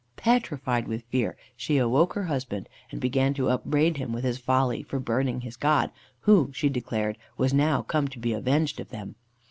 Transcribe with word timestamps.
Petrified 0.15 0.87
with 0.87 1.03
fear, 1.11 1.37
she 1.55 1.77
awoke 1.77 2.13
her 2.15 2.23
husband, 2.23 2.67
and 2.89 2.99
began 2.99 3.35
to 3.35 3.49
upbraid 3.51 3.97
him 3.97 4.11
with 4.11 4.23
his 4.23 4.39
folly 4.39 4.81
for 4.81 4.97
burning 4.97 5.41
his 5.41 5.55
god, 5.55 5.91
who, 6.21 6.49
she 6.55 6.69
declared, 6.69 7.19
was 7.37 7.53
now 7.53 7.83
come 7.83 8.07
to 8.07 8.17
be 8.17 8.33
avenged 8.33 8.79
of 8.79 8.89
them. 8.89 9.13